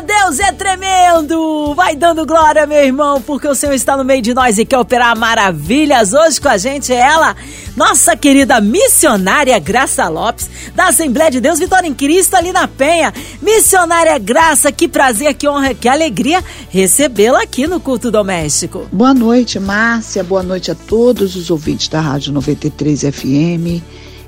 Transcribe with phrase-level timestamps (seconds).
[0.00, 1.74] Deus é tremendo!
[1.74, 4.78] Vai dando glória, meu irmão, porque o Senhor está no meio de nós e quer
[4.78, 6.12] operar maravilhas.
[6.12, 7.36] Hoje com a gente é ela,
[7.76, 13.12] nossa querida missionária Graça Lopes, da Assembleia de Deus Vitória em Cristo, ali na Penha.
[13.42, 18.86] Missionária Graça, que prazer, que honra, que alegria recebê-la aqui no Culto Doméstico.
[18.90, 20.24] Boa noite, Márcia.
[20.24, 23.82] Boa noite a todos os ouvintes da Rádio 93 FM.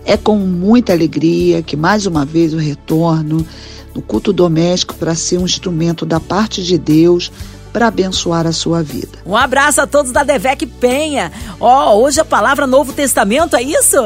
[0.05, 3.47] É com muita alegria que mais uma vez eu retorno
[3.95, 7.31] no culto doméstico para ser um instrumento da parte de Deus
[7.73, 9.19] para abençoar a sua vida.
[9.27, 11.33] Um abraço a todos da Devec Penha.
[11.59, 13.99] Ó, oh, hoje a palavra Novo Testamento, é isso?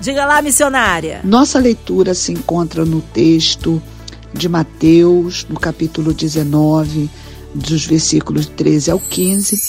[0.00, 1.20] Diga lá, missionária.
[1.22, 3.82] Nossa leitura se encontra no texto
[4.32, 7.10] de Mateus, no capítulo 19,
[7.54, 9.60] dos versículos 13 ao 15.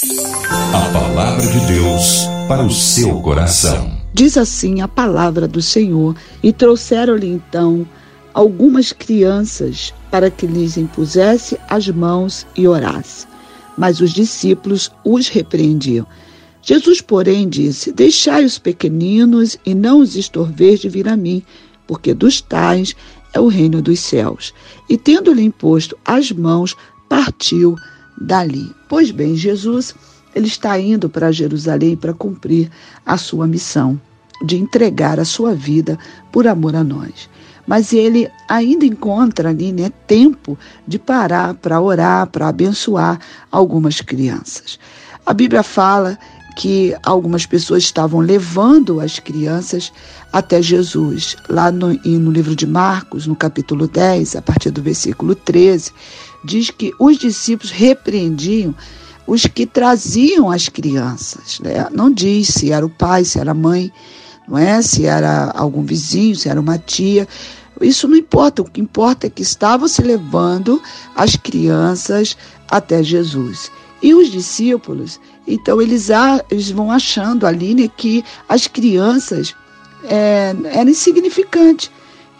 [0.50, 3.92] A palavra de Deus para o seu coração.
[4.14, 7.86] Diz assim a palavra do Senhor: E trouxeram-lhe então
[8.34, 13.28] algumas crianças para que lhes impusesse as mãos e orasse.
[13.78, 16.06] Mas os discípulos os repreendiam.
[16.62, 21.42] Jesus, porém, disse: Deixai os pequeninos e não os estorveis de vir a mim,
[21.88, 22.96] porque dos tais
[23.34, 24.54] é o reino dos céus.
[24.90, 26.76] E tendo-lhe imposto as mãos,
[27.10, 27.76] partiu
[28.20, 28.70] dali.
[28.88, 29.96] Pois bem, Jesus
[30.36, 32.70] ele está indo para Jerusalém para cumprir
[33.06, 34.00] a sua missão
[34.46, 36.00] de entregar a sua vida
[36.32, 37.30] por amor a nós.
[37.66, 43.20] Mas ele ainda encontra ali né, tempo de parar para orar, para abençoar
[43.52, 44.80] algumas crianças.
[45.26, 46.18] A Bíblia fala
[46.56, 49.92] que algumas pessoas estavam levando as crianças
[50.32, 51.36] até Jesus.
[51.50, 55.92] Lá no, no livro de Marcos, no capítulo 10, a partir do versículo 13,
[56.44, 58.76] diz que os discípulos repreendiam
[59.28, 61.60] os que traziam as crianças.
[61.60, 61.88] Né?
[61.92, 63.92] Não diz se era o pai, se era a mãe,
[64.52, 64.82] não é?
[64.82, 67.26] Se era algum vizinho, se era uma tia.
[67.80, 68.62] Isso não importa.
[68.62, 70.82] O que importa é que estavam se levando
[71.16, 72.38] as crianças
[72.70, 73.72] até Jesus.
[74.04, 76.10] E os discípulos, então eles,
[76.50, 79.56] eles vão achando ali né, que as crianças
[80.04, 81.90] é, eram insignificantes,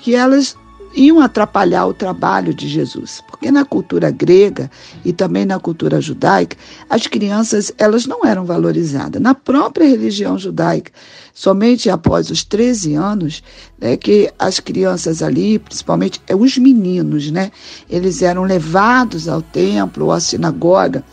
[0.02, 0.58] que elas
[0.94, 3.22] iam atrapalhar o trabalho de Jesus.
[3.28, 4.70] Porque na cultura grega
[5.04, 6.58] e também na cultura judaica,
[6.90, 9.22] as crianças elas não eram valorizadas.
[9.22, 10.92] Na própria religião judaica,
[11.34, 13.44] somente após os 13 anos,
[13.80, 17.52] é que as crianças ali, principalmente é, os meninos, né,
[17.90, 21.04] eles eram levados ao templo ou à sinagoga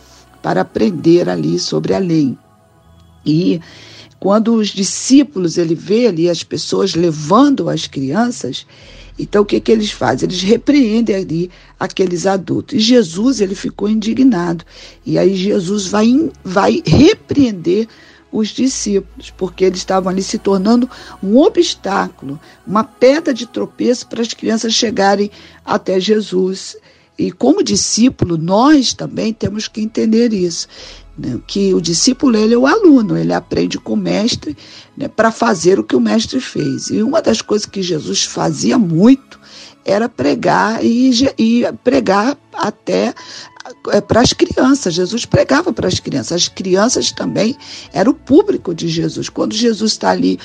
[0.43, 2.37] para aprender ali sobre a lei.
[3.25, 3.61] E
[4.19, 8.67] quando os discípulos ele vê ali as pessoas levando as crianças,
[9.19, 10.29] então, o que, que eles fazem?
[10.29, 12.77] Eles repreendem ali aqueles adultos.
[12.77, 14.65] E Jesus, ele ficou indignado.
[15.05, 17.89] E aí Jesus vai, vai repreender
[18.31, 20.89] os discípulos, porque eles estavam ali se tornando
[21.23, 25.31] um obstáculo, uma pedra de tropeço para as crianças chegarem
[25.65, 26.77] até Jesus.
[27.19, 30.69] E como discípulo, nós também temos que entender isso
[31.19, 34.57] né, que o discípulo ele é o aluno, ele aprende com o mestre
[34.97, 36.89] né, para fazer o que o mestre fez.
[36.91, 39.39] E uma das coisas que Jesus fazia muito
[39.85, 43.15] era pregar e, e pregar até
[43.91, 44.95] é, para as crianças.
[44.95, 46.33] Jesus pregava para as crianças.
[46.33, 47.57] As crianças também
[47.93, 49.29] eram o público de Jesus.
[49.29, 50.39] Quando Jesus está ali,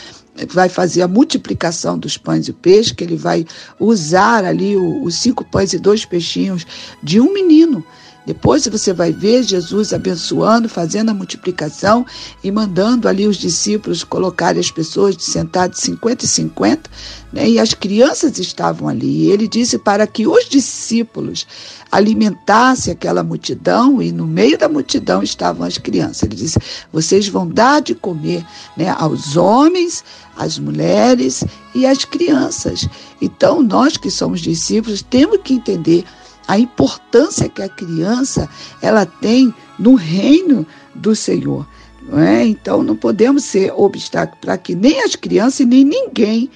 [0.49, 3.45] vai fazer a multiplicação dos pães e peixes, que ele vai
[3.79, 6.65] usar ali os cinco pães e dois peixinhos
[7.03, 7.85] de um menino.
[8.25, 12.05] Depois você vai ver Jesus abençoando, fazendo a multiplicação
[12.43, 16.89] e mandando ali os discípulos colocarem as pessoas de sentar de 50 e 50,
[17.33, 17.49] né?
[17.49, 19.23] e as crianças estavam ali.
[19.23, 21.45] E ele disse para que os discípulos
[21.91, 26.23] alimentassem aquela multidão, e no meio da multidão estavam as crianças.
[26.23, 26.57] Ele disse:
[26.91, 28.45] vocês vão dar de comer
[28.77, 30.03] né, aos homens,
[30.35, 31.43] às mulheres
[31.75, 32.87] e às crianças.
[33.21, 36.03] Então, nós que somos discípulos temos que entender
[36.47, 38.49] a importância que a criança
[38.81, 40.65] ela tem no reino
[40.95, 41.67] do Senhor.
[42.07, 42.45] Não é?
[42.45, 46.49] Então não podemos ser obstáculo para que nem as crianças e nem ninguém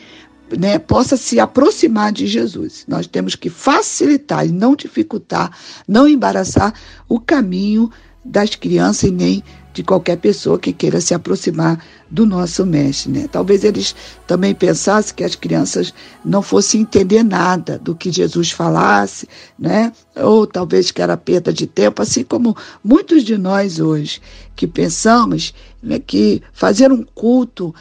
[0.58, 2.86] né, possa se aproximar de Jesus.
[2.88, 5.52] Nós temos que facilitar e não dificultar,
[5.88, 6.74] não embaraçar
[7.08, 7.90] o caminho
[8.24, 13.12] das crianças e nem de qualquer pessoa que queira se aproximar do nosso mestre.
[13.12, 13.28] Né?
[13.32, 13.96] Talvez eles
[14.26, 15.94] também pensassem que as crianças
[16.24, 19.28] não fossem entender nada do que Jesus falasse,
[19.58, 19.92] né?
[20.16, 24.22] ou talvez que era perda de tempo, assim como muitos de nós hoje
[24.56, 27.74] que pensamos né, que fazer um culto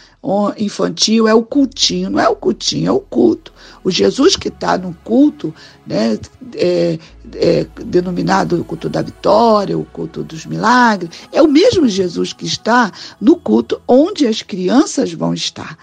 [0.58, 3.52] infantil é o cultinho, não é o cultinho, é o culto.
[3.82, 5.54] O Jesus que está no culto,
[5.86, 6.18] né,
[6.54, 6.98] é,
[7.34, 12.44] é, denominado o culto da vitória, o culto dos milagres, é o mesmo Jesus que
[12.44, 15.76] está no culto onde as crianças vão estar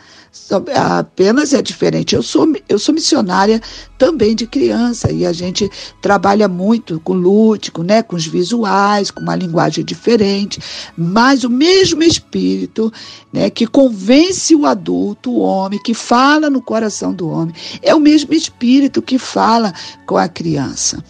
[0.75, 2.15] apenas é diferente.
[2.15, 3.62] Eu sou, eu sou missionária
[3.97, 5.69] também de criança e a gente
[6.01, 10.59] trabalha muito com lúdico, né, com os visuais, com uma linguagem diferente,
[10.97, 12.91] mas o mesmo espírito,
[13.31, 18.00] né, que convence o adulto, o homem, que fala no coração do homem, é o
[18.00, 19.74] mesmo espírito que fala
[20.06, 21.03] com a criança.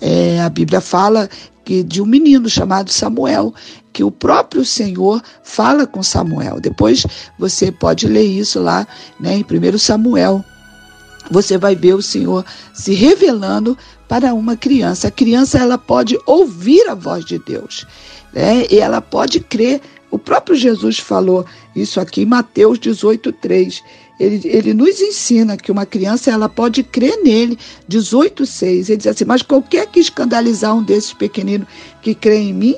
[0.00, 1.28] É, a Bíblia fala
[1.64, 3.54] que de um menino chamado Samuel,
[3.92, 6.60] que o próprio Senhor fala com Samuel.
[6.60, 7.06] Depois
[7.38, 8.86] você pode ler isso lá
[9.18, 10.44] né, em 1 Samuel.
[11.30, 13.76] Você vai ver o Senhor se revelando
[14.08, 15.08] para uma criança.
[15.08, 17.86] A criança ela pode ouvir a voz de Deus
[18.32, 19.80] né, e ela pode crer.
[20.10, 23.80] O próprio Jesus falou isso aqui em Mateus 18,3.
[24.20, 27.58] Ele, ele nos ensina que uma criança ela pode crer nele,
[27.88, 28.90] 18,6.
[28.90, 31.66] Ele diz assim: Mas qualquer que escandalizar um desses pequeninos
[32.02, 32.76] que crê em mim,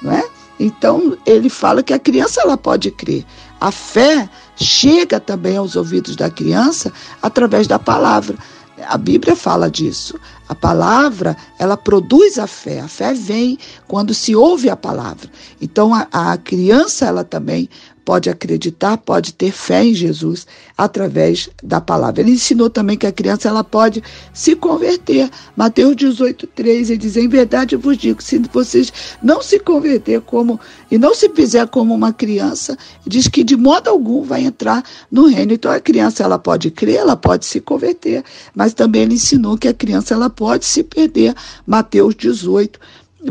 [0.00, 0.24] não é?
[0.60, 3.26] Então, ele fala que a criança ela pode crer.
[3.60, 8.38] A fé chega também aos ouvidos da criança através da palavra.
[8.86, 10.18] A Bíblia fala disso.
[10.48, 12.80] A palavra, ela produz a fé.
[12.80, 15.28] A fé vem quando se ouve a palavra.
[15.60, 17.68] Então, a, a criança, ela também
[18.06, 20.46] pode acreditar, pode ter fé em Jesus
[20.78, 22.20] através da palavra.
[22.20, 24.00] Ele ensinou também que a criança ela pode
[24.32, 25.28] se converter.
[25.56, 30.20] Mateus 18, 3, ele diz: Em verdade eu vos digo, se vocês não se converter
[30.20, 34.84] como e não se fizer como uma criança, diz que de modo algum vai entrar
[35.10, 35.54] no reino.
[35.54, 38.22] Então a criança ela pode crer, ela pode se converter,
[38.54, 41.34] mas também ele ensinou que a criança ela pode se perder.
[41.66, 42.78] Mateus 18,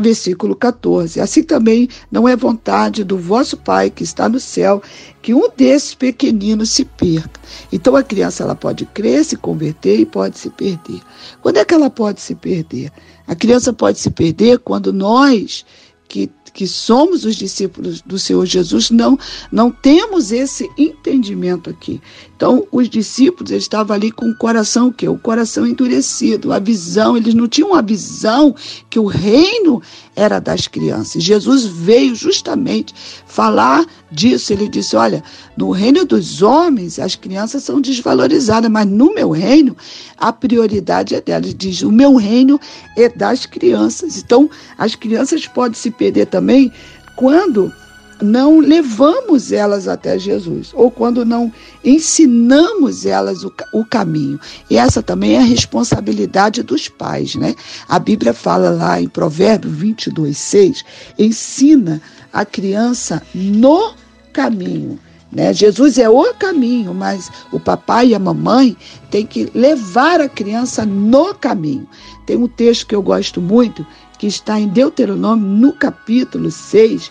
[0.02, 1.20] versículo 14.
[1.20, 4.82] Assim também não é vontade do vosso Pai que está no céu
[5.22, 7.40] que um desses pequeninos se perca.
[7.72, 11.00] Então a criança ela pode crer, se converter e pode se perder.
[11.42, 12.92] Quando é que ela pode se perder?
[13.26, 15.64] A criança pode se perder quando nós
[16.08, 19.18] que que somos os discípulos do Senhor Jesus, não,
[19.52, 22.00] não temos esse entendimento aqui.
[22.34, 25.06] Então, os discípulos estavam ali com o coração o quê?
[25.06, 28.54] O coração endurecido, a visão, eles não tinham a visão
[28.88, 29.82] que o reino
[30.16, 31.22] era das crianças.
[31.22, 32.94] Jesus veio justamente
[33.26, 34.52] falar disso.
[34.52, 35.22] Ele disse: Olha,
[35.56, 39.76] no reino dos homens as crianças são desvalorizadas, mas no meu reino
[40.16, 41.54] a prioridade é delas.
[41.54, 42.58] Diz: O meu reino
[42.96, 44.16] é das crianças.
[44.16, 46.72] Então, as crianças podem se perder também
[47.14, 47.72] quando
[48.20, 51.52] não levamos elas até Jesus, ou quando não
[51.84, 54.40] ensinamos elas o, o, caminho.
[54.70, 57.54] E essa também é a responsabilidade dos pais, né?
[57.88, 60.84] A Bíblia fala lá em Provérbios 22, 6,
[61.18, 62.00] ensina
[62.32, 63.94] a criança no
[64.32, 64.98] caminho.
[65.30, 65.52] Né?
[65.52, 68.76] Jesus é o caminho, mas o papai e a mamãe
[69.10, 71.88] têm que levar a criança no caminho.
[72.26, 73.86] Tem um texto que eu gosto muito,
[74.18, 77.10] que está em Deuteronômio, no capítulo 6,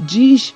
[0.00, 0.54] diz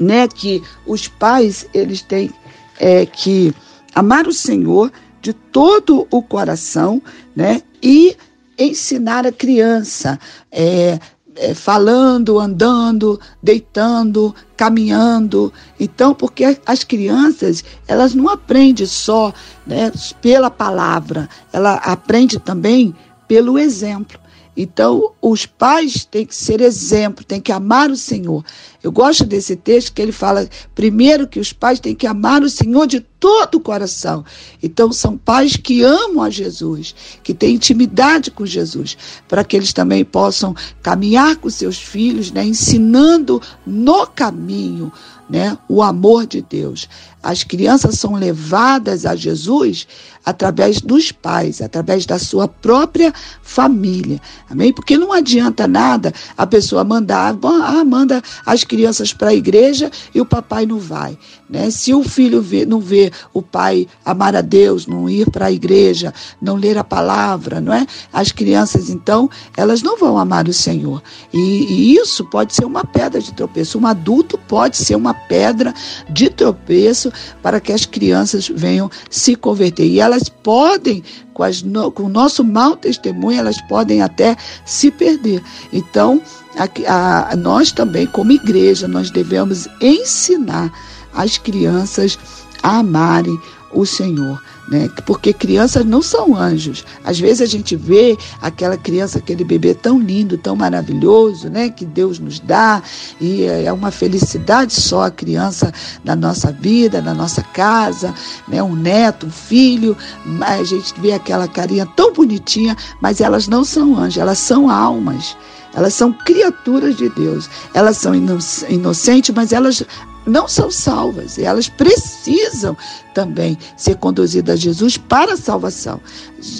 [0.00, 2.30] né, que os pais eles têm
[2.78, 3.54] é, que
[3.94, 7.00] amar o Senhor de todo o coração
[7.34, 8.16] né, e
[8.58, 10.18] ensinar a criança.
[10.50, 10.98] É,
[11.36, 15.52] é, falando, andando, deitando, caminhando.
[15.80, 19.32] Então, porque as crianças, elas não aprendem só
[19.66, 19.90] né,
[20.22, 22.94] pela palavra, ela aprende também
[23.26, 24.18] pelo exemplo.
[24.56, 28.44] Então, os pais têm que ser exemplo, têm que amar o Senhor.
[28.84, 32.50] Eu gosto desse texto que ele fala, primeiro, que os pais têm que amar o
[32.50, 34.22] Senhor de todo o coração.
[34.62, 38.94] Então, são pais que amam a Jesus, que têm intimidade com Jesus,
[39.26, 44.92] para que eles também possam caminhar com seus filhos, né, ensinando no caminho
[45.30, 46.86] né, o amor de Deus.
[47.22, 49.88] As crianças são levadas a Jesus
[50.24, 53.12] através dos pais, através da sua própria
[53.42, 54.20] família.
[54.48, 54.72] Amém?
[54.72, 58.73] Porque não adianta nada a pessoa mandar, ah, manda as crianças
[59.16, 61.18] para a igreja e o papai não vai.
[61.48, 61.70] Né?
[61.70, 65.52] Se o filho vê, não vê o pai amar a Deus, não ir para a
[65.52, 67.86] igreja, não ler a palavra, não é?
[68.12, 71.02] As crianças, então, elas não vão amar o Senhor.
[71.32, 73.78] E, e isso pode ser uma pedra de tropeço.
[73.78, 75.74] Um adulto pode ser uma pedra
[76.08, 77.12] de tropeço
[77.42, 79.86] para que as crianças venham se converter.
[79.86, 81.02] E elas podem
[81.34, 81.62] com, as,
[81.94, 85.42] com o nosso mau testemunho, elas podem até se perder.
[85.72, 86.22] Então,
[86.56, 90.72] a, a, nós também, como igreja, nós devemos ensinar
[91.12, 92.18] as crianças
[92.64, 93.38] a amarem
[93.70, 94.42] o Senhor.
[94.68, 94.88] Né?
[95.04, 96.86] Porque crianças não são anjos.
[97.04, 101.68] Às vezes a gente vê aquela criança, aquele bebê tão lindo, tão maravilhoso, né?
[101.68, 102.82] Que Deus nos dá
[103.20, 105.70] e é uma felicidade só a criança
[106.02, 108.14] na nossa vida, na nossa casa,
[108.48, 108.62] né?
[108.62, 109.94] Um neto, um filho,
[110.40, 115.36] a gente vê aquela carinha tão bonitinha, mas elas não são anjos, elas são almas.
[115.74, 117.50] Elas são criaturas de Deus.
[117.74, 119.84] Elas são inocentes, mas elas
[120.26, 121.38] não são salvas.
[121.38, 122.76] E elas precisam
[123.14, 126.00] também ser conduzidas a Jesus para a salvação.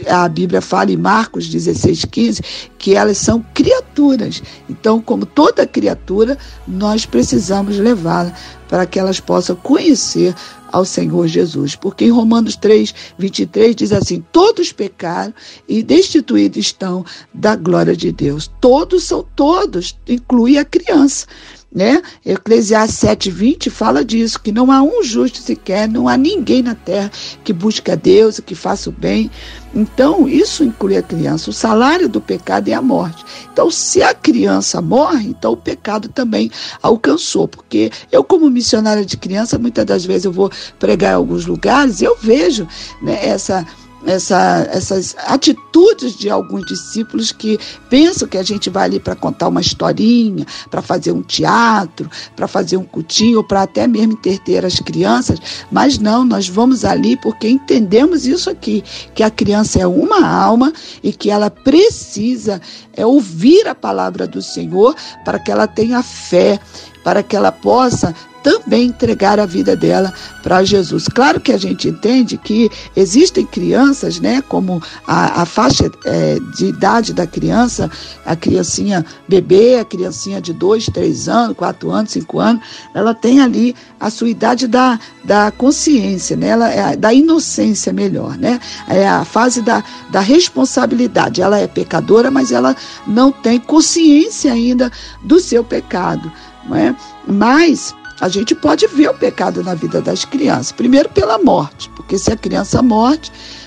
[0.08, 2.42] A Bíblia fala em Marcos 16, 15
[2.78, 4.42] que elas são criaturas.
[4.68, 8.32] Então, como toda criatura, nós precisamos levá-la
[8.68, 10.34] para que elas possam conhecer
[10.72, 11.74] ao Senhor Jesus.
[11.76, 15.34] Porque em Romanos 3, 23 diz assim: Todos pecaram
[15.68, 18.50] e destituídos estão da glória de Deus.
[18.60, 21.26] Todos são todos, inclui a criança
[21.74, 22.00] né?
[22.24, 27.10] Eclesiastes 7:20 fala disso, que não há um justo sequer, não há ninguém na terra
[27.42, 29.28] que busque a Deus, que faça o bem.
[29.74, 31.50] Então, isso inclui a criança.
[31.50, 33.24] O salário do pecado é a morte.
[33.52, 36.48] Então, se a criança morre, então o pecado também
[36.80, 37.48] alcançou.
[37.48, 42.00] Porque eu, como missionária de criança, muitas das vezes eu vou pregar em alguns lugares
[42.00, 42.68] e eu vejo
[43.02, 43.66] né, essa
[44.06, 47.58] essa, essas atitudes de alguns discípulos que
[47.88, 52.46] pensam que a gente vai ali para contar uma historinha, para fazer um teatro, para
[52.46, 55.38] fazer um cutinho, para até mesmo entreter as crianças,
[55.70, 58.82] mas não, nós vamos ali porque entendemos isso aqui,
[59.14, 62.60] que a criança é uma alma e que ela precisa
[62.96, 64.94] é, ouvir a palavra do Senhor
[65.24, 66.58] para que ela tenha fé,
[67.02, 71.08] para que ela possa também entregar a vida dela para Jesus.
[71.08, 76.66] Claro que a gente entende que existem crianças, né, como a, a faixa é, de
[76.66, 77.90] idade da criança,
[78.26, 82.62] a criancinha bebê, a criancinha de dois, três anos, quatro anos, cinco anos,
[82.94, 88.36] ela tem ali a sua idade da, da consciência, né, ela é da inocência melhor,
[88.36, 91.40] né, é a fase da, da responsabilidade.
[91.40, 96.30] Ela é pecadora, mas ela não tem consciência ainda do seu pecado,
[96.68, 96.94] não é?
[97.26, 100.72] Mas a gente pode ver o pecado na vida das crianças.
[100.72, 103.20] Primeiro pela morte, porque se a criança morre,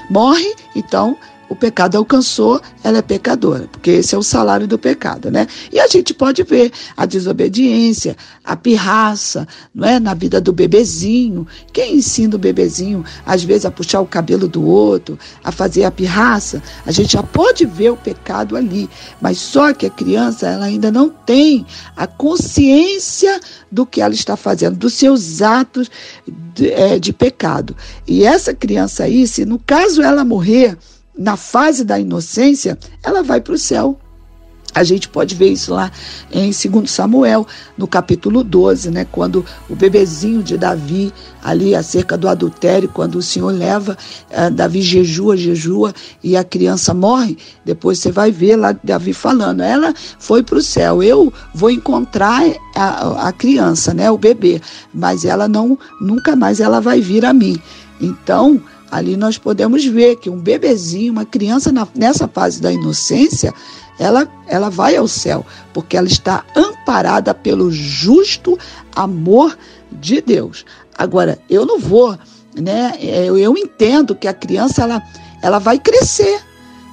[0.10, 1.18] morre, então
[1.50, 5.48] o pecado alcançou, ela é pecadora, porque esse é o salário do pecado, né?
[5.72, 10.00] E a gente pode ver a desobediência, a pirraça, não é?
[10.00, 11.48] Na vida do bebezinho.
[11.72, 15.92] Quem ensina o bebezinho, às vezes, a puxar o cabelo do outro, a fazer a
[15.92, 16.62] pirraça?
[16.86, 18.90] A gente já pode ver o pecado ali,
[19.22, 23.40] mas só que a criança, ela ainda não tem a consciência
[23.72, 25.90] do que ela está fazendo, dos seus atos
[26.54, 27.76] de, é, de pecado.
[28.06, 30.78] E essa criança aí, se no caso ela morrer,
[31.18, 33.98] na fase da inocência, ela vai para o céu.
[34.78, 35.92] A gente pode ver isso lá
[36.32, 39.08] em 2 Samuel, no capítulo 12, né?
[39.12, 41.12] Quando o bebezinho de Davi,
[41.44, 43.98] ali acerca do adultério, quando o Senhor leva,
[44.30, 47.40] eh, Davi jejua, jejua e a criança morre.
[47.66, 52.44] Depois você vai ver lá Davi falando: ela foi para o céu, eu vou encontrar
[52.76, 54.12] a, a criança, né?
[54.12, 54.62] O bebê,
[54.94, 57.60] mas ela não, nunca mais ela vai vir a mim.
[58.00, 63.54] Então, Ali nós podemos ver que um bebezinho, uma criança na, nessa fase da inocência,
[64.00, 68.58] ela, ela vai ao céu, porque ela está amparada pelo justo
[68.96, 69.58] amor
[69.92, 70.66] de Deus.
[70.98, 72.18] Agora, eu não vou,
[72.56, 72.98] né?
[73.00, 75.02] Eu, eu entendo que a criança ela,
[75.42, 76.42] ela vai crescer.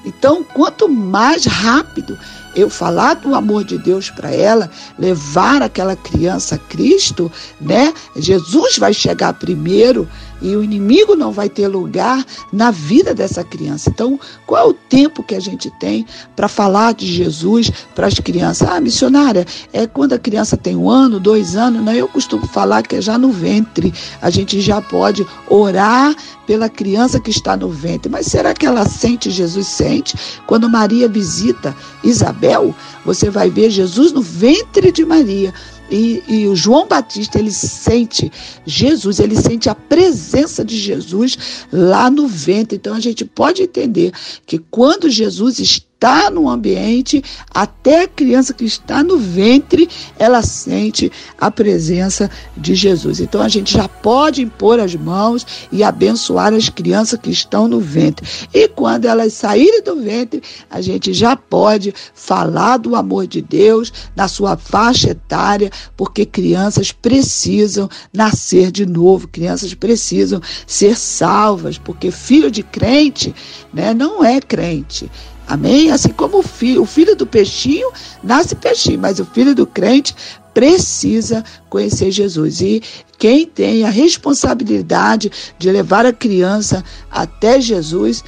[0.04, 2.18] Então, quanto mais rápido
[2.54, 7.92] eu falar do amor de Deus para ela, levar aquela criança a Cristo, né?
[8.16, 10.08] Jesus vai chegar primeiro
[10.44, 12.22] e o inimigo não vai ter lugar
[12.52, 13.88] na vida dessa criança.
[13.88, 16.04] Então, qual é o tempo que a gente tem
[16.36, 18.68] para falar de Jesus para as crianças?
[18.68, 21.96] Ah, missionária, é quando a criança tem um ano, dois anos, né?
[21.96, 23.92] Eu costumo falar que é já no ventre.
[24.20, 26.14] A gente já pode orar
[26.46, 28.10] pela criança que está no ventre.
[28.10, 30.14] Mas será que ela sente, Jesus sente?
[30.46, 32.74] Quando Maria visita Isabel,
[33.04, 35.54] você vai ver Jesus no ventre de Maria.
[35.90, 38.32] E, e, o João Batista, ele sente
[38.64, 41.36] Jesus, ele sente a presença de Jesus
[41.72, 42.76] lá no ventre.
[42.76, 44.12] Então a gente pode entender
[44.46, 50.42] que quando Jesus está está no ambiente, até a criança que está no ventre, ela
[50.42, 53.20] sente a presença de Jesus.
[53.20, 57.80] Então a gente já pode impor as mãos e abençoar as crianças que estão no
[57.80, 58.28] ventre.
[58.52, 63.90] E quando elas saírem do ventre, a gente já pode falar do amor de Deus
[64.14, 72.10] na sua faixa etária, porque crianças precisam nascer de novo, crianças precisam ser salvas, porque
[72.10, 73.34] filho de crente
[73.72, 75.10] né, não é crente.
[75.46, 75.90] Amém?
[75.90, 77.90] Assim como o filho, o filho do peixinho
[78.22, 80.14] nasce peixinho, mas o filho do crente
[80.54, 82.60] precisa conhecer Jesus.
[82.60, 82.80] E
[83.18, 88.22] quem tem a responsabilidade de levar a criança até Jesus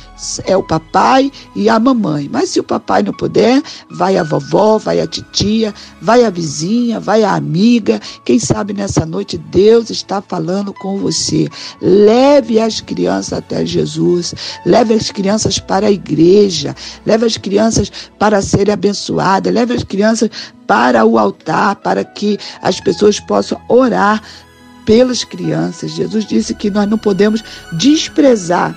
[0.44, 2.28] é o papai e a mamãe.
[2.32, 6.98] Mas se o papai não puder, vai a vovó, vai a titia, vai a vizinha,
[6.98, 8.00] vai a amiga.
[8.24, 11.48] Quem sabe nessa noite Deus está falando com você.
[11.80, 18.40] Leve as crianças até Jesus, leve as crianças para a igreja, leve as crianças para
[18.40, 20.30] serem abençoadas, leve as crianças
[20.66, 24.22] para o altar, para que as pessoas possam orar
[24.84, 25.92] pelas crianças.
[25.92, 27.42] Jesus disse que nós não podemos
[27.72, 28.74] desprezar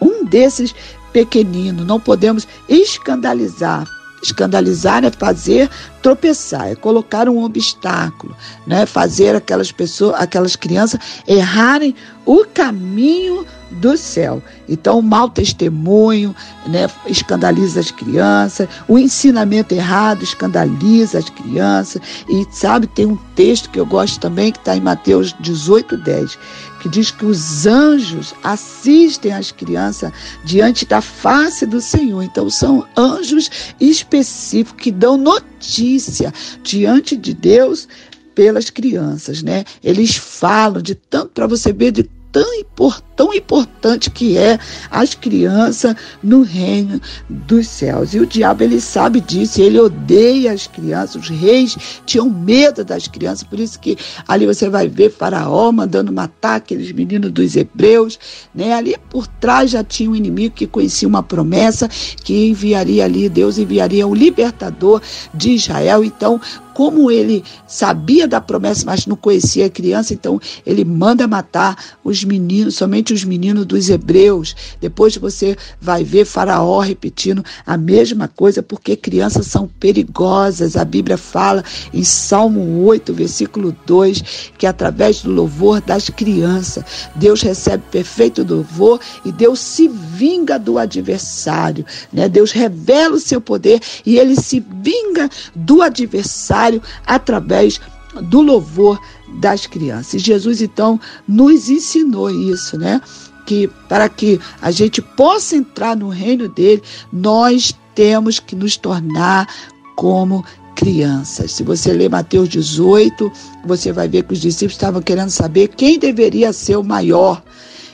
[0.00, 0.74] um desses
[1.12, 3.86] pequeninos, não podemos escandalizar.
[4.22, 5.68] Escandalizar é fazer
[6.02, 8.34] tropeçar, é colocar um obstáculo,
[8.66, 8.86] né?
[8.86, 10.98] Fazer aquelas pessoas, aquelas crianças
[11.28, 14.42] errarem o caminho do céu.
[14.68, 16.34] Então, o mau testemunho
[16.66, 22.00] né, escandaliza as crianças, o ensinamento errado escandaliza as crianças.
[22.28, 26.38] E sabe, tem um texto que eu gosto também, que está em Mateus 18, 10,
[26.80, 30.12] que diz que os anjos assistem as crianças
[30.44, 32.22] diante da face do Senhor.
[32.22, 33.50] Então, são anjos
[33.80, 37.88] específicos que dão notícia diante de Deus
[38.34, 39.64] pelas crianças, né?
[39.82, 42.02] Eles falam de tanto para você ver de
[42.34, 44.58] tão, tão importante que é
[44.90, 48.12] as crianças no reino dos céus.
[48.12, 51.22] E o diabo, ele sabe disso, ele odeia as crianças.
[51.22, 56.12] Os reis tinham medo das crianças, por isso que ali você vai ver Faraó mandando
[56.12, 58.18] matar aqueles meninos dos hebreus.
[58.52, 58.72] Né?
[58.72, 63.58] Ali por trás já tinha um inimigo que conhecia uma promessa que enviaria ali, Deus
[63.58, 65.00] enviaria o libertador
[65.32, 66.02] de Israel.
[66.02, 66.40] Então,
[66.74, 72.24] como ele sabia da promessa, mas não conhecia a criança, então ele manda matar os
[72.24, 74.56] meninos, somente os meninos dos hebreus.
[74.80, 80.76] Depois você vai ver Faraó repetindo a mesma coisa, porque crianças são perigosas.
[80.76, 87.40] A Bíblia fala em Salmo 8, versículo 2, que através do louvor das crianças, Deus
[87.40, 91.86] recebe perfeito louvor e Deus se vinga do adversário.
[92.12, 92.28] Né?
[92.28, 96.63] Deus revela o seu poder e ele se vinga do adversário
[97.06, 97.80] através
[98.22, 99.00] do louvor
[99.40, 100.22] das crianças.
[100.22, 103.00] Jesus então nos ensinou isso, né?
[103.46, 109.48] Que para que a gente possa entrar no reino dele, nós temos que nos tornar
[109.96, 110.44] como
[110.74, 111.52] crianças.
[111.52, 113.30] Se você ler Mateus 18,
[113.64, 117.42] você vai ver que os discípulos estavam querendo saber quem deveria ser o maior.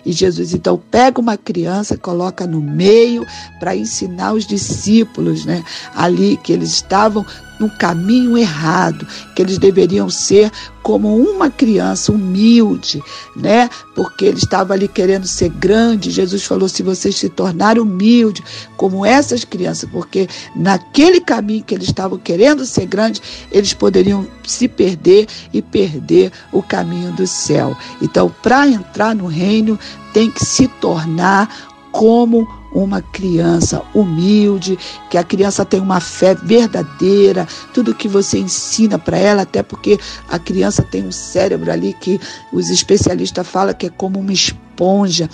[0.04, 3.26] E Jesus então pega uma criança, coloca no meio
[3.59, 5.62] para ensinar os discípulos, né?
[5.94, 7.24] Ali que eles estavam
[7.61, 10.51] no caminho errado, que eles deveriam ser
[10.83, 13.03] como uma criança humilde,
[13.37, 13.68] né?
[13.94, 16.11] Porque ele estava ali querendo ser grande.
[16.11, 18.42] Jesus falou: se vocês se tornarem humildes,
[18.77, 24.66] como essas crianças, porque naquele caminho que eles estavam querendo ser grandes, eles poderiam se
[24.66, 27.77] perder e perder o caminho do céu.
[28.01, 29.79] Então, para entrar no reino,
[30.12, 34.78] tem que se tornar como uma criança humilde,
[35.11, 39.98] que a criança tem uma fé verdadeira, tudo que você ensina para ela, até porque
[40.28, 42.20] a criança tem um cérebro ali que
[42.52, 45.28] os especialistas falam que é como uma esponja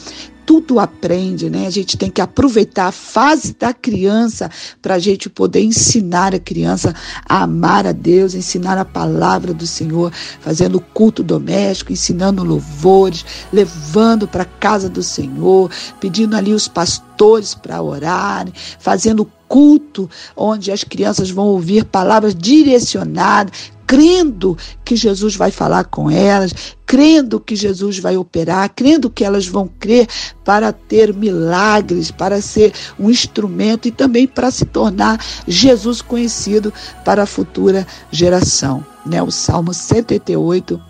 [0.47, 1.67] tudo aprende, né?
[1.67, 4.49] A gente tem que aproveitar a fase da criança
[4.81, 6.95] para a gente poder ensinar a criança
[7.29, 14.29] a amar a Deus, ensinar a palavra do Senhor, fazendo culto doméstico, ensinando louvores, levando
[14.29, 20.85] para a casa do Senhor, pedindo ali os pastores para orarem, fazendo culto onde as
[20.85, 27.99] crianças vão ouvir palavras direcionadas, crendo que Jesus vai falar com elas, crendo que Jesus
[27.99, 30.07] vai operar, crendo que elas vão crer
[30.44, 36.72] para ter milagres, para ser um instrumento e também para se tornar Jesus conhecido
[37.05, 38.87] para a futura geração.
[39.05, 39.20] Né?
[39.20, 40.81] O Salmo 188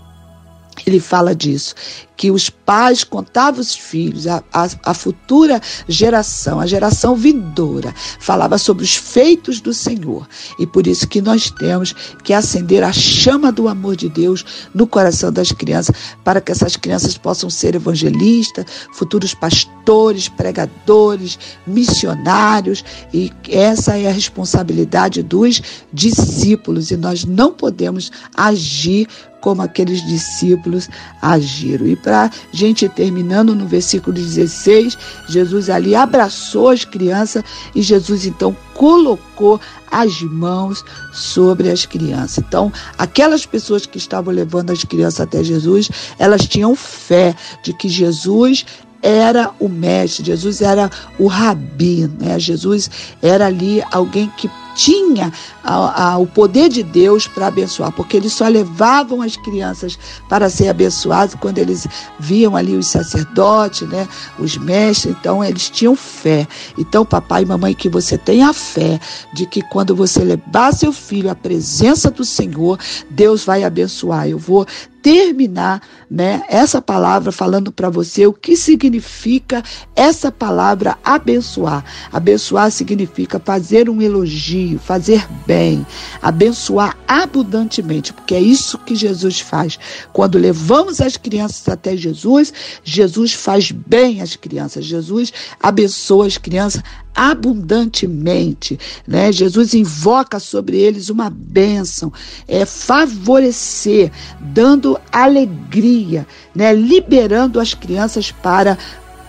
[0.84, 1.74] ele fala disso,
[2.16, 8.58] que os pais contavam os filhos, a, a, a futura geração, a geração vindoura, falava
[8.58, 10.26] sobre os feitos do Senhor.
[10.58, 14.86] E por isso que nós temos que acender a chama do amor de Deus no
[14.86, 23.32] coração das crianças, para que essas crianças possam ser evangelistas, futuros pastores, pregadores, missionários, e
[23.48, 29.08] essa é a responsabilidade dos discípulos, e nós não podemos agir
[29.46, 30.88] como aqueles discípulos
[31.22, 31.86] agiram.
[31.86, 34.96] E para gente terminando no versículo 16,
[35.28, 37.42] Jesus ali abraçou as crianças
[37.74, 42.44] e Jesus então colocou as mãos sobre as crianças.
[42.46, 47.88] Então, aquelas pessoas que estavam levando as crianças até Jesus, elas tinham fé de que
[47.88, 48.64] Jesus
[49.02, 50.88] era o mestre, Jesus era
[51.18, 52.38] o rabi, né?
[52.38, 52.88] Jesus
[53.20, 55.32] era ali alguém que tinha
[55.64, 60.48] a, a, o poder de Deus para abençoar, porque eles só levavam as crianças para
[60.50, 61.88] ser abençoados quando eles
[62.20, 64.06] viam ali os sacerdotes, né,
[64.38, 66.46] os mestres, então eles tinham fé.
[66.76, 69.00] Então, papai e mamãe, que você tenha fé
[69.32, 72.78] de que quando você levar seu filho à presença do Senhor,
[73.10, 74.28] Deus vai abençoar.
[74.28, 74.66] Eu vou
[75.06, 79.62] terminar, né, essa palavra falando para você o que significa
[79.94, 81.84] essa palavra abençoar.
[82.12, 85.86] Abençoar significa fazer um elogio, fazer bem,
[86.20, 89.78] abençoar abundantemente, porque é isso que Jesus faz.
[90.12, 94.84] Quando levamos as crianças até Jesus, Jesus faz bem às crianças.
[94.84, 96.82] Jesus abençoa as crianças
[97.16, 99.32] abundantemente, né?
[99.32, 102.12] Jesus invoca sobre eles uma bênção,
[102.46, 106.74] é favorecer, dando alegria, né?
[106.74, 108.76] Liberando as crianças para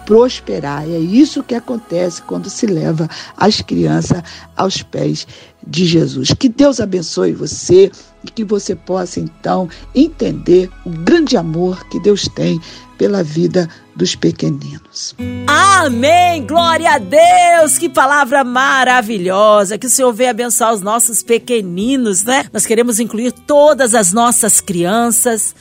[0.06, 0.88] prosperar.
[0.88, 4.22] E é isso que acontece quando se leva as crianças
[4.56, 5.26] aos pés
[5.66, 6.34] de Jesus.
[6.38, 7.92] Que Deus abençoe você
[8.28, 12.60] e que você possa então entender o grande amor que Deus tem
[12.98, 15.16] pela vida dos pequeninos.
[15.48, 16.46] Amém!
[16.46, 17.78] Glória a Deus!
[17.78, 19.78] Que palavra maravilhosa!
[19.78, 22.46] Que o Senhor venha abençoar os nossos pequeninos, né?
[22.52, 25.56] Nós queremos incluir todas as nossas crianças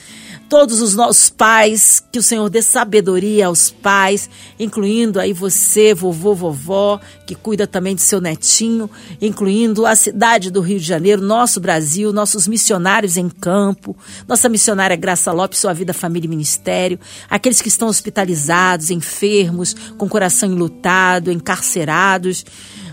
[0.48, 4.28] todos os nossos pais, que o Senhor dê sabedoria aos pais,
[4.58, 10.60] incluindo aí você, vovô, vovó, que cuida também de seu netinho, incluindo a cidade do
[10.60, 15.92] Rio de Janeiro, nosso Brasil, nossos missionários em campo, nossa missionária Graça Lopes, sua vida,
[15.92, 22.44] família e ministério, aqueles que estão hospitalizados, enfermos, com coração enlutado, encarcerados,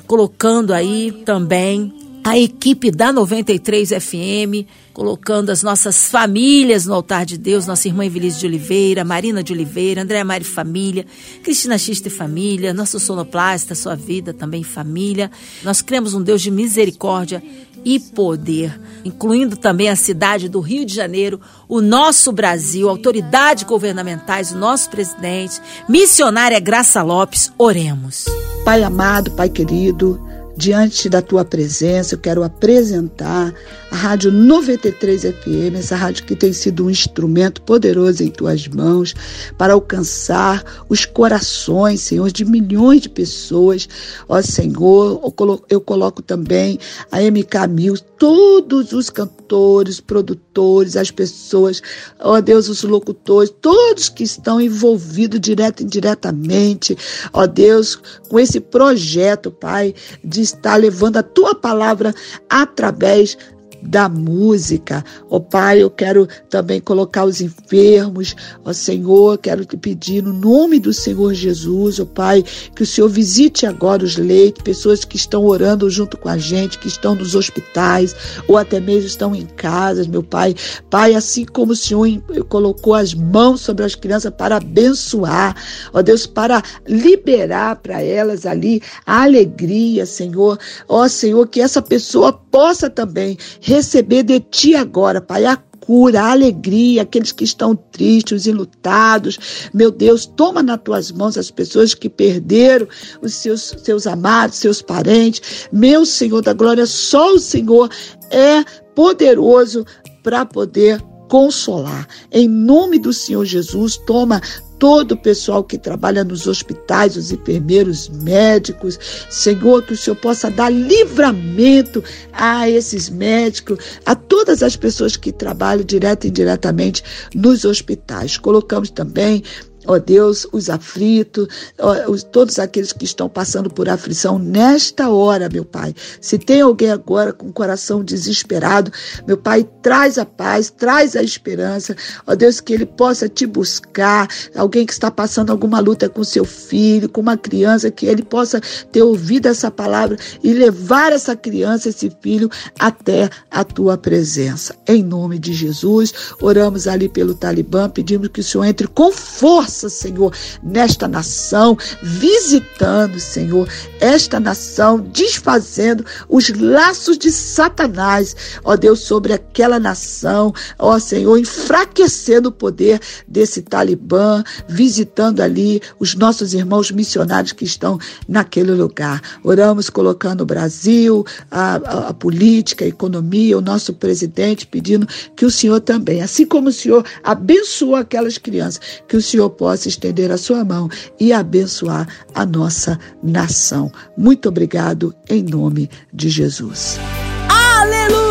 [0.07, 7.37] colocando aí também a equipe da 93 FM, colocando as nossas famílias no altar de
[7.37, 11.05] Deus, nossa irmã Evelise de Oliveira, Marina de Oliveira, Andréa Mari Família,
[11.43, 15.29] Cristina Xista e Família, nosso sonoplasta, sua vida também família.
[15.63, 17.43] Nós cremos um Deus de misericórdia
[17.83, 24.51] e poder, incluindo também a cidade do Rio de Janeiro, o nosso Brasil, autoridades governamentais,
[24.51, 25.59] o nosso presidente,
[25.89, 28.25] missionária Graça Lopes, oremos.
[28.63, 30.17] Pai amado, Pai querido,
[30.55, 33.53] diante da tua presença, eu quero apresentar
[33.91, 39.13] a Rádio 93 FM, essa rádio que tem sido um instrumento poderoso em tuas mãos
[39.57, 43.87] para alcançar os corações, Senhor, de milhões de pessoas.
[44.27, 45.33] Ó Senhor,
[45.69, 46.79] eu coloco também
[47.11, 51.81] a MK Mil, todos os cantores, produtores, as pessoas,
[52.19, 56.97] ó Deus, os locutores, todos que estão envolvidos direto e indiretamente,
[57.31, 62.13] ó Deus, com esse projeto, Pai, de estar levando a tua palavra
[62.49, 63.37] através
[63.85, 65.03] da música.
[65.29, 68.35] Ó oh, Pai, eu quero também colocar os enfermos.
[68.63, 72.43] Ó oh, Senhor, quero te pedir no nome do Senhor Jesus, ó oh, Pai,
[72.75, 76.79] que o Senhor visite agora os leitos, pessoas que estão orando junto com a gente,
[76.79, 78.15] que estão nos hospitais
[78.47, 80.55] ou até mesmo estão em casas, meu Pai.
[80.89, 82.07] Pai, assim como o Senhor
[82.49, 85.55] colocou as mãos sobre as crianças para abençoar,
[85.93, 90.57] ó Deus, para liberar para elas ali a alegria, Senhor.
[90.87, 96.31] Ó Senhor, que essa pessoa possa também receber de ti agora, Pai, a cura, a
[96.33, 99.69] alegria, aqueles que estão tristes, enlutados.
[99.73, 102.87] Meu Deus, toma nas tuas mãos as pessoas que perderam
[103.23, 105.67] os seus, seus amados, seus parentes.
[105.71, 107.89] Meu Senhor da glória, só o Senhor
[108.29, 108.63] é
[108.93, 109.83] poderoso
[110.21, 112.07] para poder consolar.
[112.31, 114.39] Em nome do Senhor Jesus, toma
[114.83, 118.99] todo o pessoal que trabalha nos hospitais, os enfermeiros, médicos.
[119.29, 125.31] Senhor, que o Senhor possa dar livramento a esses médicos, a todas as pessoas que
[125.31, 127.01] trabalham direto e indiretamente
[127.33, 128.35] nos hospitais.
[128.35, 129.41] Colocamos também
[129.85, 131.47] ó Deus, os aflitos,
[131.79, 135.93] ó, os, todos aqueles que estão passando por aflição nesta hora, meu Pai.
[136.21, 138.91] Se tem alguém agora com o coração desesperado,
[139.27, 144.27] meu Pai, traz a paz, traz a esperança, ó Deus, que ele possa te buscar,
[144.55, 148.61] alguém que está passando alguma luta com seu filho, com uma criança, que ele possa
[148.91, 154.75] ter ouvido essa palavra e levar essa criança, esse filho, até a tua presença.
[154.87, 159.72] Em nome de Jesus, oramos ali pelo Talibã, pedimos que o Senhor entre com força
[159.73, 160.31] força, Senhor,
[160.61, 163.67] nesta nação, visitando, Senhor,
[163.99, 172.49] esta nação, desfazendo os laços de Satanás, ó Deus, sobre aquela nação, ó Senhor, enfraquecendo
[172.49, 179.21] o poder desse Talibã, visitando ali os nossos irmãos missionários que estão naquele lugar.
[179.43, 185.45] Oramos colocando o Brasil, a, a, a política, a economia, o nosso presidente, pedindo que
[185.45, 190.29] o Senhor também, assim como o Senhor abençoou aquelas crianças, que o Senhor possa estender
[190.29, 193.89] a sua mão e abençoar a nossa nação.
[194.17, 196.99] Muito obrigado em nome de Jesus.
[197.47, 198.22] Aleluia!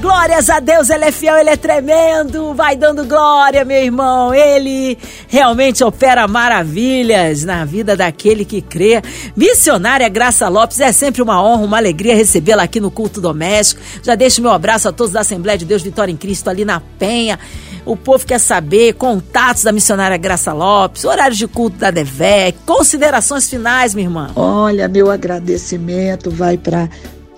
[0.00, 2.52] Glórias a Deus, Ele é fiel, Ele é tremendo.
[2.54, 4.34] Vai dando glória, meu irmão.
[4.34, 9.02] Ele realmente opera maravilhas na vida daquele que crê.
[9.36, 13.80] Missionária Graça Lopes, é sempre uma honra, uma alegria recebê-la aqui no culto doméstico.
[14.02, 16.80] Já deixo meu abraço a todos da Assembleia de Deus Vitória em Cristo ali na
[16.98, 17.38] Penha.
[17.86, 23.48] O povo quer saber contatos da missionária Graça Lopes, horários de culto da DEVEC, considerações
[23.48, 24.30] finais, minha irmã.
[24.36, 26.88] Olha, meu agradecimento vai para